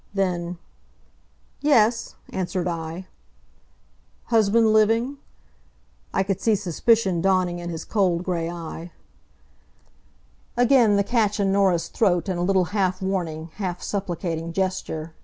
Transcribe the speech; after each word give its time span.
Then 0.15 0.57
"Yes," 1.61 2.15
answered 2.31 2.67
I. 2.67 3.05
"Husband 4.23 4.73
living?" 4.73 5.17
I 6.11 6.23
could 6.23 6.41
see 6.41 6.55
suspicion 6.55 7.21
dawning 7.21 7.59
in 7.59 7.69
his 7.69 7.85
cold 7.85 8.23
gray 8.23 8.49
eye. 8.49 8.91
Again 10.57 10.95
the 10.97 11.03
catch 11.03 11.39
in 11.39 11.51
Norah's 11.51 11.87
throat 11.87 12.27
and 12.29 12.39
a 12.39 12.41
little 12.41 12.65
half 12.73 12.99
warning, 12.99 13.51
half 13.57 13.83
supplicating 13.83 14.53
gesture. 14.53 15.13